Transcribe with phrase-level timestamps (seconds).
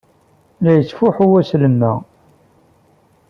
[0.61, 1.93] La yettfuḥu weslem-a.